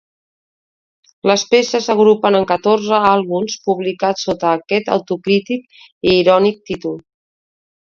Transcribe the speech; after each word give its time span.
Les 1.31 1.43
peces 1.51 1.89
s'agrupen 1.89 2.37
en 2.39 2.47
catorze 2.53 3.03
àlbums 3.11 3.59
publicats 3.69 4.27
sota 4.31 4.49
aquest 4.55 4.91
autocrític 4.99 5.79
i 5.79 6.19
irònic 6.25 6.61
títol. 6.73 7.01